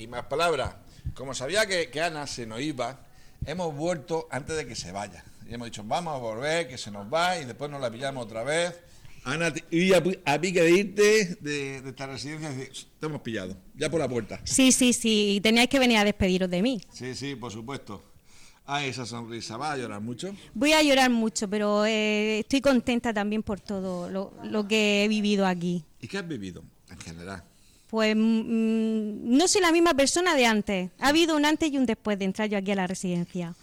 [0.00, 0.76] Y Más Palabras.
[1.12, 3.04] Como sabía que, que Ana se nos iba,
[3.44, 5.22] hemos vuelto antes de que se vaya.
[5.46, 8.24] Y hemos dicho, vamos a volver, que se nos va y después nos la pillamos
[8.24, 8.80] otra vez.
[9.24, 12.50] Ana, y a, a pique de irte de, de esta residencia,
[12.98, 14.40] te hemos pillado, ya por la puerta.
[14.44, 16.80] Sí, sí, sí, y teníais que venir a despediros de mí.
[16.90, 18.02] Sí, sí, por supuesto.
[18.64, 20.34] Ay, esa sonrisa, va a llorar mucho.
[20.54, 25.08] Voy a llorar mucho, pero eh, estoy contenta también por todo lo, lo que he
[25.08, 25.84] vivido aquí.
[26.00, 27.44] ¿Y qué has vivido en general?
[27.90, 30.90] Pues mm, no soy la misma persona de antes.
[31.00, 33.54] Ha habido un antes y un después de entrar yo aquí a la residencia.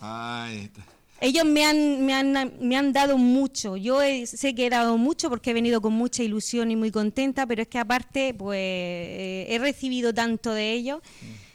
[0.00, 0.80] Ay, t-
[1.20, 3.76] Ellos me han, me han, me han dado mucho.
[3.76, 6.90] Yo he- sé que he dado mucho porque he venido con mucha ilusión y muy
[6.90, 11.00] contenta, pero es que aparte, pues eh, he recibido tanto de ellos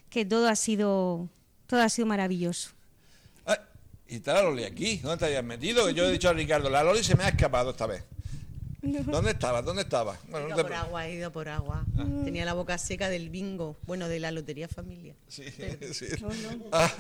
[0.10, 1.28] que todo ha sido,
[1.68, 2.70] todo ha sido maravilloso.
[3.46, 3.58] Ay,
[4.08, 4.98] y está la Loli aquí.
[4.98, 5.86] ¿Dónde te habías metido?
[5.88, 8.04] Que yo he dicho a Ricardo, la Loli se me ha escapado esta vez.
[9.06, 9.64] ¿Dónde estabas?
[9.64, 10.18] ¿Dónde estabas?
[10.30, 11.86] Bueno, He no te por agua, he ido por agua.
[12.24, 15.16] Tenía la boca seca del bingo, bueno, de la lotería familia.
[15.28, 15.44] Sí,
[15.94, 16.08] sí.
[16.72, 16.92] Ah,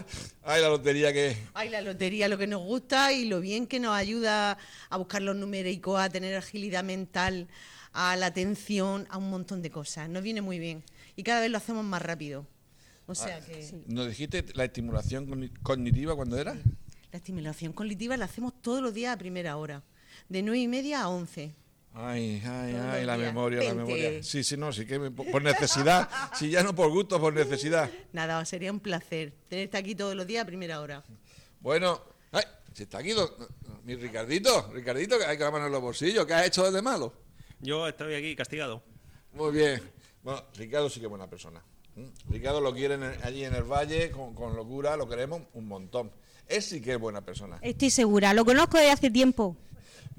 [0.44, 1.36] ay, la lotería que...
[1.54, 4.58] Ay, la lotería, lo que nos gusta y lo bien que nos ayuda
[4.90, 7.48] a buscar los numéricos, a tener agilidad mental,
[7.94, 10.08] a la atención, a un montón de cosas.
[10.08, 10.84] Nos viene muy bien.
[11.16, 12.46] Y cada vez lo hacemos más rápido.
[13.08, 16.54] O sea que ¿Nos dijiste la estimulación cogni- cognitiva cuando era?
[17.12, 19.84] la estimulación cognitiva la hacemos todos los días a primera hora,
[20.30, 21.54] de nueve y media a 11.
[21.94, 24.24] Ay, ay, ay, la memoria, la memoria.
[24.24, 26.10] Sí, sí, no, sí que me- por necesidad.
[26.38, 27.90] Si ya no por gusto, por necesidad.
[28.14, 31.04] Nada, sería un placer tenerte aquí todos los días a primera hora.
[31.60, 32.02] Bueno,
[32.32, 32.44] ay,
[32.74, 33.36] si está aquí do-
[33.84, 36.82] mi Ricardito, Ricardito, que hay que la mano en los bolsillos, ¿qué has hecho de
[36.82, 37.14] malo?
[37.60, 38.82] Yo estoy aquí castigado.
[39.34, 39.82] Muy bien.
[40.24, 41.62] Bueno, Ricardo sí que es buena persona.
[41.96, 42.32] ¿Mm?
[42.32, 46.10] Ricardo lo quieren en- allí en el valle, con, con locura, lo queremos un montón.
[46.48, 47.60] Él sí que es buena persona.
[47.62, 49.58] Estoy segura, lo conozco desde hace tiempo.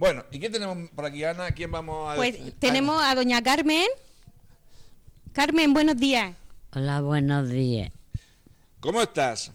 [0.02, 1.52] Bueno, ¿y qué tenemos por aquí, Ana?
[1.52, 3.86] ¿Quién vamos a Pues tenemos a doña Carmen.
[5.32, 6.34] Carmen, buenos días.
[6.72, 7.92] Hola, buenos días.
[8.80, 9.52] ¿Cómo estás?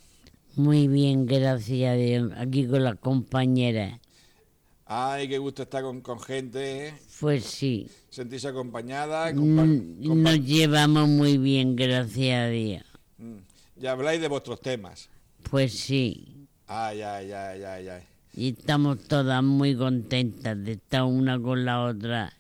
[0.56, 2.31] Muy bien, gracias a Dios.
[2.38, 4.00] Aquí con las compañeras.
[4.86, 6.94] Ay, qué gusto estar con, con gente, ¿eh?
[7.19, 9.30] Pues sí, sentirse acompañada.
[9.34, 12.84] compa- mm, nos llevamos muy bien, gracias a Dios.
[13.18, 13.81] Mm.
[13.81, 15.09] Y habláis de vuestros temas.
[15.52, 18.03] Pues sí, Ay, ay, ay, ay, ay.
[18.38, 22.31] Y estamos todas muy contentas de estar una con la otra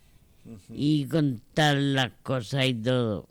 [0.69, 3.27] y contar las cosas y todo.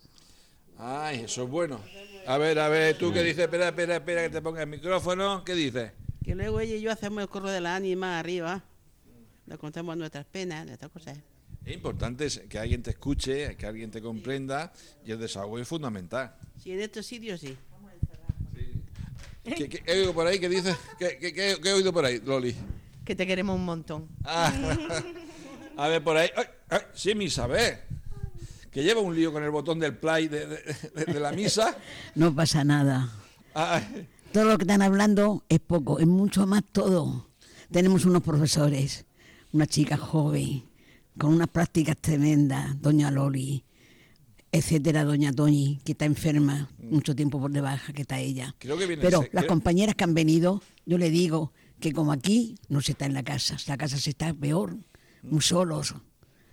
[0.76, 1.80] Ay, eso es bueno.
[2.26, 5.44] A ver, a ver, tú qué dices, espera, espera, espera, que te ponga el micrófono.
[5.44, 5.92] ¿Qué dices?
[6.24, 8.64] Que luego ella y yo hacemos el corro de la ánima arriba.
[9.46, 11.18] Le contamos nuestras penas, nuestras cosas.
[11.64, 14.72] Es importante que alguien te escuche, que alguien te comprenda
[15.04, 16.34] y el desahogo es fundamental.
[16.60, 17.56] Sí, en estos sitios sí.
[19.46, 20.38] ¿Qué, qué- qué he oído por ahí?
[20.38, 20.76] ¿Qué dices?
[20.98, 22.54] ¿Qué, qué- qué- qué he oído por ahí, Loli?
[23.04, 24.08] Que te queremos un montón.
[24.24, 24.52] Ah,
[25.76, 26.28] a ver, por ahí.
[26.36, 27.84] Ay, ay, sí, mi saber.
[28.70, 31.76] Que lleva un lío con el botón del play de, de- de- de la misa.
[32.14, 33.10] No pasa nada.
[33.54, 37.26] Ay, Todo lo que están hablando es poco, es mucho más todo.
[37.70, 39.04] Tenemos unos profesores,
[39.52, 40.64] una chica joven,
[41.18, 43.64] con unas prácticas tremendas, doña Loli,
[44.58, 48.54] etcétera, doña Toñi, que está enferma, mucho tiempo por debajo que está ella.
[48.58, 51.92] Creo que viene Pero ese- las creo- compañeras que han venido, yo le digo que
[51.92, 54.76] como aquí no se está en la casa, la casa se está peor,
[55.22, 55.94] muy solos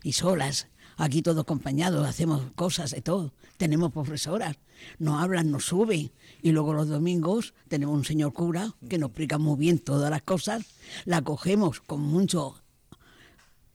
[0.04, 0.68] y solas.
[0.98, 3.34] Aquí todos acompañados, hacemos cosas de todo.
[3.58, 4.58] Tenemos profesoras,
[5.00, 6.12] nos hablan, nos suben.
[6.44, 10.22] Y luego los domingos tenemos un señor cura que nos explica muy bien todas las
[10.22, 10.64] cosas.
[11.06, 12.62] La cogemos con mucho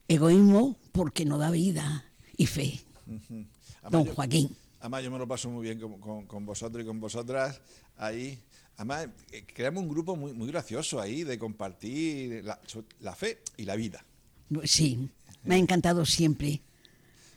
[0.07, 2.05] egoísmo porque nos da vida
[2.37, 2.79] y fe.
[3.81, 4.55] Además, Don yo- Joaquín.
[4.81, 7.61] Además, yo me lo paso muy bien con, con- con vosotros y con vosotras
[7.97, 8.39] ahí.
[8.77, 13.75] Además, eh, creamos un grupo muy, muy gracioso ahí de compartir la, fe y la
[13.75, 14.05] vida.
[14.63, 15.09] Sí,
[15.43, 16.61] me ha encantado siempre.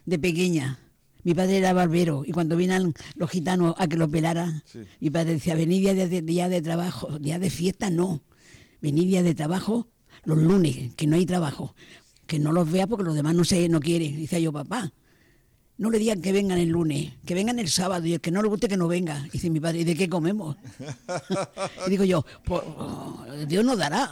[0.06, 0.78] De pequeña.
[1.24, 4.80] Mi padre era barbero y cuando vinieron los gitanos a que los velaran, Sí.
[5.00, 8.20] mi padre decía, venid día de, día de trabajo, día de fiesta no.
[8.80, 9.88] Venid día de trabajo
[10.24, 11.74] los lunes, que no hay trabajo.
[12.26, 14.16] Que no los vea porque los demás no se no quieren.
[14.16, 14.92] Dice yo, papá,
[15.78, 18.42] no le digan que vengan el lunes, que vengan el sábado y el que no
[18.42, 19.26] le guste que no venga.
[19.32, 20.56] Dice mi padre, ¿y de qué comemos?
[21.86, 24.10] y digo yo, pues oh, Dios nos dará.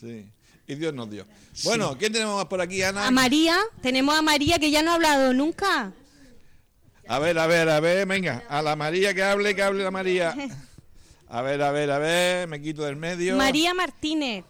[0.00, 0.26] Sí.
[0.66, 1.26] Y Dios nos dio.
[1.64, 3.06] Bueno, ¿quién tenemos más por aquí, Ana?
[3.06, 5.92] A María, tenemos a María que ya no ha hablado nunca.
[7.08, 9.90] A ver, a ver, a ver, venga, a la María que hable, que hable la
[9.90, 10.34] María.
[11.28, 13.36] A ver, a ver, a ver, me quito del medio.
[13.36, 14.44] María Martínez.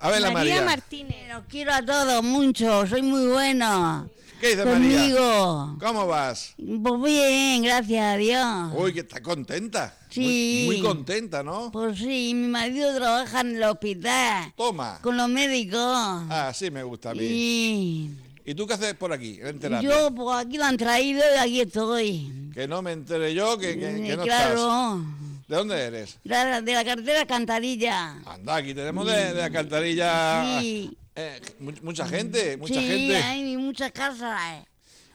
[0.00, 0.62] A ver la María.
[0.62, 1.28] Martínez.
[1.28, 4.10] Los quiero a todos mucho, soy muy bueno.
[4.40, 4.98] ¿Qué dice María?
[4.98, 5.76] Conmigo.
[5.80, 6.54] ¿Cómo vas?
[6.56, 8.72] Pues bien, gracias a Dios.
[8.76, 9.96] Uy, que está contenta.
[10.10, 10.64] Sí.
[10.66, 11.70] Muy, muy contenta, ¿no?
[11.72, 15.00] Pues sí, mi marido trabaja en el hospital Toma.
[15.02, 15.80] con los médicos.
[15.82, 17.20] Ah, sí me gusta a mí.
[17.24, 18.10] Y
[18.44, 19.88] ¿Y tú qué haces por aquí, en terapia?
[19.90, 22.50] yo, pues aquí lo han traído y aquí estoy.
[22.54, 24.54] Que no me entere yo, que, que, que no claro.
[24.54, 25.48] estás.
[25.48, 26.18] ¿De dónde eres?
[26.24, 28.18] La- de la cartera Cantarilla.
[28.24, 30.96] Anda, aquí tenemos de, de alcantarilla Sí.
[31.20, 33.16] Eh, mu- mucha gente, mucha sí, gente.
[33.16, 34.64] hay muchas casas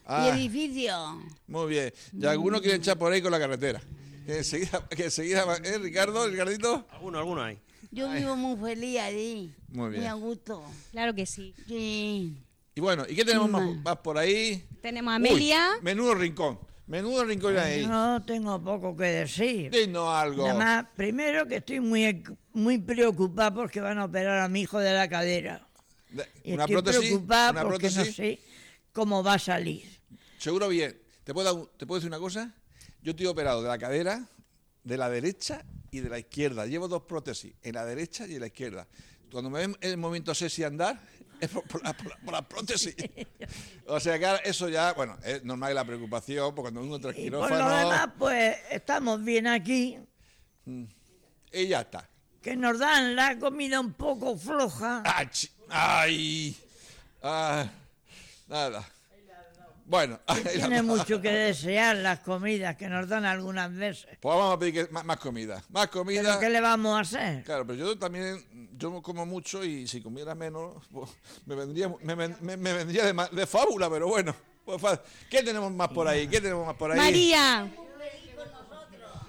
[0.06, 0.26] Ah.
[0.26, 1.00] y edificios.
[1.48, 1.94] Muy bien.
[2.20, 3.82] Y algunos quieren echar por ahí con la carretera.
[4.26, 6.86] Que enseguida, que enseguida ¿eh, Ricardo, Ricardito?
[6.92, 7.58] Alguno, alguno hay.
[7.92, 9.54] Yo vivo muy feliz allí.
[9.70, 10.02] Muy bien.
[10.02, 10.64] Muy a gusto.
[10.92, 11.54] Claro que sí.
[11.68, 12.36] Sí.
[12.76, 14.66] Y bueno, ¿y qué tenemos más, más por ahí?
[14.82, 15.70] Tenemos a Amelia.
[15.78, 16.60] Uy, menudo rincón.
[16.88, 17.86] Menudo rincón ahí.
[17.86, 19.72] No tengo poco que decir.
[19.72, 20.48] Dinos algo.
[20.48, 24.80] Nada más, primero que estoy muy, muy preocupada porque van a operar a mi hijo
[24.80, 25.66] de la cadera.
[26.44, 27.00] Y una estoy prótesis.
[27.10, 28.16] preocupada una porque no prótesis.
[28.16, 28.40] sé
[28.92, 29.84] cómo va a salir.
[30.38, 30.98] Seguro bien.
[31.24, 32.54] ¿Te puedo, un- ¿Te puedo decir una cosa?
[33.02, 34.28] Yo estoy operado de la cadera,
[34.84, 36.66] de la derecha y de la izquierda.
[36.66, 38.88] Llevo dos prótesis, en la derecha y en la izquierda.
[39.32, 41.02] Cuando me ven en el momento sexy andar,
[41.40, 42.96] es por, por la, por la- por la prótesis.
[43.88, 47.12] O sea que ahora eso ya, bueno, es normal la preocupación, porque cuando uno entra
[47.20, 49.98] Y por lo demás, pues estamos bien aquí,
[51.52, 52.10] y ya está.
[52.44, 55.02] Que nos dan la comida un poco floja.
[55.06, 56.56] ¡Ah, chi- ¡Ay!
[57.24, 57.66] Ah,
[58.48, 58.88] nada.
[59.86, 60.20] Bueno,
[60.54, 64.18] Tiene mucho que desear las comidas que nos dan algunas veces.
[64.20, 65.64] pues vamos a pedir que- más, más comida.
[65.70, 66.22] Más comida.
[66.22, 67.44] Pero ¿qué le vamos a hacer?
[67.44, 71.10] Claro, pero yo también, yo como mucho y si comiera menos, pues,
[71.46, 74.36] me vendría, me, ven- me- me vendría de, de fábula, pero bueno.
[74.66, 74.82] pues,
[75.30, 76.28] ¿Qué tenemos más por ahí?
[76.28, 76.98] ¿Qué tenemos más por ahí?
[76.98, 77.68] María.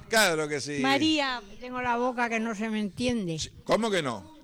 [0.08, 0.78] Claro que sí.
[0.80, 1.42] María.
[1.60, 3.38] Tengo la boca que no se me entiende.
[3.64, 4.34] ¿Cómo que no?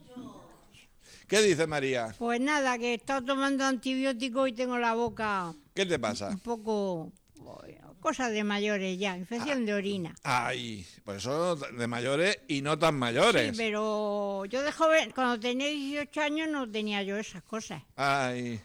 [1.29, 2.13] ¿Qué dice María?
[2.19, 6.29] Pues nada, que he estado tomando antibióticos y tengo la boca ¿Qué te pasa?
[6.29, 7.13] un poco...
[8.01, 10.15] Cosas de mayores ya, infección de orina.
[10.23, 13.51] Ay, por eso de mayores y no tan mayores.
[13.51, 17.83] Sí, pero yo de joven, cuando tenía 18 años no tenía yo esas cosas.
[17.97, 18.59] Ay,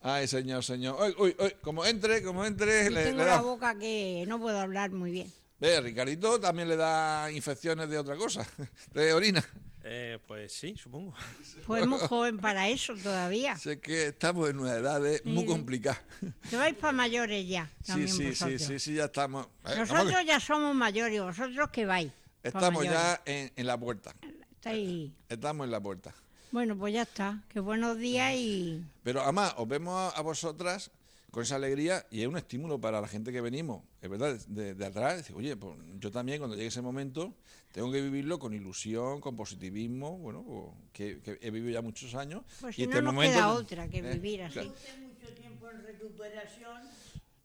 [0.00, 0.96] ay, señor, señor.
[1.00, 4.38] Uy, uy, uy, como entre, como entre, Y le, tengo le la boca que no
[4.38, 5.32] puedo hablar muy bien.
[5.62, 8.44] Ve, Ricardito también le da infecciones de otra cosa,
[8.94, 9.44] de orina.
[9.84, 11.14] Eh, pues sí, supongo.
[11.68, 13.56] Pues muy joven para eso todavía.
[13.56, 15.46] Sé que estamos en una edad de- muy Sí.
[15.46, 16.02] complicada.
[16.50, 18.62] Que vais para mayores ya, Sí, sí, sí, vosotros.
[18.62, 19.46] sí, sí, ya estamos.
[19.66, 22.10] eh, Nosotros ya somos mayores, vosotros que vais.
[22.42, 24.14] estamos ya en, en la puerta.
[24.60, 26.12] Estáis- Estamos en la puerta.
[26.50, 27.40] Bueno, pues ya está.
[27.48, 28.84] Que buenos días y...
[29.04, 30.90] Pero además, os vemos a, a vosotras
[31.32, 34.74] con esa alegría y es un estímulo para la gente que venimos, es verdad, de,
[34.74, 35.16] de atrás.
[35.16, 37.34] Decir, oye, pues yo también cuando llegue ese momento
[37.72, 42.14] tengo que vivirlo con ilusión, con positivismo, bueno, pues, que, que he vivido ya muchos
[42.14, 42.42] años.
[42.60, 44.52] Pues y si no este nos momento, queda otra que eh, vivir así.
[44.52, 44.74] claro.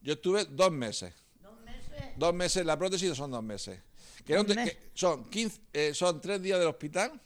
[0.01, 1.13] Yo estuve dos meses.
[2.17, 2.65] ¿Dos meses?
[2.65, 3.79] la prótesis son dos meses.
[4.25, 7.21] Que no te- que son, 15, eh, son tres días del hospital,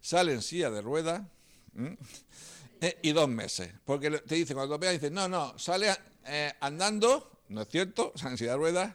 [0.00, 1.22] salen silla de ruedas.
[2.80, 3.70] Eh, y dos meses.
[3.84, 5.88] Porque te dicen, cuando te operan, dicen, no, no, sale
[6.26, 8.94] eh, andando, no es cierto, sale en silla de ruedas,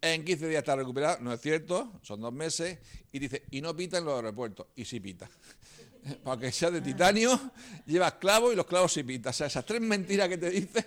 [0.00, 2.78] en 15 días está recuperado, no es cierto, son dos meses,
[3.10, 5.28] y dice, y no pita en los aeropuertos, y sí pita.
[6.24, 7.52] Para que sea de titanio,
[7.86, 9.30] llevas clavos y los clavos sí pitan.
[9.30, 10.84] O sea, esas tres mentiras que te dicen.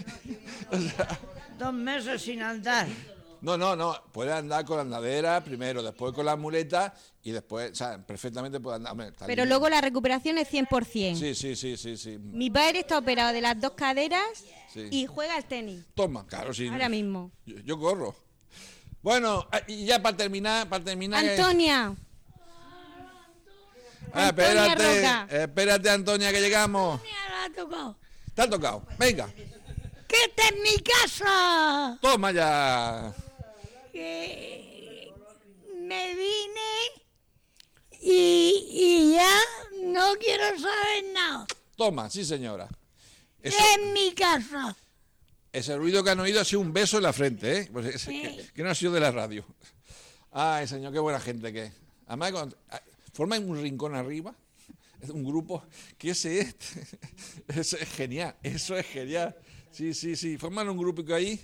[0.72, 1.20] o sea,
[1.58, 2.88] Dos meses sin andar.
[3.42, 4.02] No, no, no.
[4.12, 6.92] Puede andar con la andadera primero, después con las muletas
[7.22, 8.92] y después, o sea, perfectamente puede andar.
[8.92, 11.16] Hombre, Pero luego la recuperación es 100%.
[11.16, 12.18] Sí, sí, sí, sí, sí.
[12.18, 14.22] Mi padre está operado de las dos caderas
[14.72, 14.86] Sí.
[14.90, 15.84] y juega al tenis.
[15.94, 16.68] Toma, claro, sí.
[16.68, 17.32] Ahora mismo.
[17.44, 18.14] Yo, yo corro.
[19.02, 21.24] Bueno, ah, y ya para terminar, para terminar.
[21.24, 21.94] Antonia.
[24.12, 25.26] Ah, Antonia espérate, Roca.
[25.30, 27.00] espérate, Antonia, que llegamos.
[28.34, 28.84] ¿Te ha tocado?
[28.98, 29.28] Venga,
[30.08, 31.98] ¡Que esta es mi casa!
[32.02, 33.12] toma ya.
[33.92, 35.12] Que
[35.84, 36.70] me vine
[38.00, 39.38] y, y ya
[39.84, 41.46] no quiero saber nada.
[41.76, 42.68] Toma, sí, señora.
[43.42, 44.76] Eso- Es mi casa.
[45.52, 47.68] Ese ruido que han oído ha sido un beso en la frente, ¿eh?
[47.72, 49.44] Pues ese- que, que no ha sido de la radio.
[50.30, 51.72] Ay, señor, qué buena gente que es.
[52.06, 52.56] Además, cuando-
[53.12, 54.34] forman un rincón arriba,
[55.00, 55.64] es un grupo,
[55.98, 56.54] que ese es,
[57.48, 59.34] eso es genial, eso es genial.
[59.72, 61.40] Sí, sí, sí, forman un grupo ahí.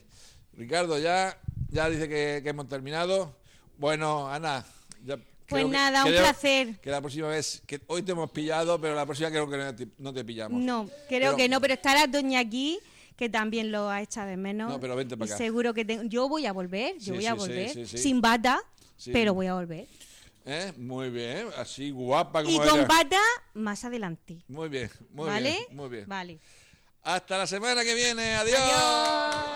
[0.53, 1.38] Ricardo ya,
[1.76, 3.37] ya dice que, que hemos terminado.
[3.78, 4.64] Bueno, Ana,
[5.04, 6.80] ya Pues creo que- nada, un creo placer.
[6.80, 9.75] Que la próxima vez, que hoy te hemos pillado, pero la próxima creo que no
[9.76, 10.61] te, no te pillamos.
[10.61, 12.78] No, creo Pero- que no, pero estará Doña aquí,
[13.16, 14.71] que también lo ha echado de menos.
[14.73, 15.37] No, pero vente pa' Y acá.
[15.38, 17.71] Seguro que te- yo voy a volver, yo Sí, voy sí, a volver.
[17.87, 17.99] sí.
[17.99, 18.61] Sin bata,
[19.12, 19.87] pero voy a volver.
[20.49, 20.73] ¿Eh?
[20.76, 23.21] Muy bien, así guapa como Y con bata
[23.54, 24.38] más adelante.
[24.49, 25.50] Muy bien, muy ¿Vale?
[25.50, 26.04] bien, muy bien.
[26.09, 26.38] Vale.
[27.02, 29.55] Hasta la semana que viene, adiós.